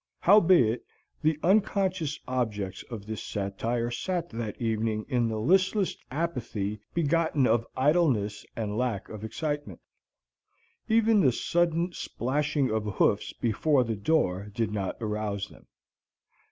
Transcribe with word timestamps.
Howbeit, 0.19 0.81
the 1.21 1.37
unconscious 1.43 2.19
objects 2.27 2.81
of 2.89 3.05
this 3.05 3.21
satire 3.21 3.91
sat 3.91 4.29
that 4.31 4.59
evening 4.59 5.05
in 5.07 5.27
the 5.27 5.37
listless 5.39 5.95
apathy 6.09 6.81
begotten 6.95 7.45
of 7.45 7.67
idleness 7.77 8.43
and 8.55 8.75
lack 8.75 9.09
of 9.09 9.23
excitement. 9.23 9.79
Even 10.89 11.21
the 11.21 11.31
sudden 11.31 11.93
splashing 11.93 12.71
of 12.71 12.95
hoofs 12.95 13.31
before 13.33 13.83
the 13.83 13.95
door 13.95 14.45
did 14.55 14.71
not 14.71 14.97
arouse 14.99 15.49
them. 15.49 15.67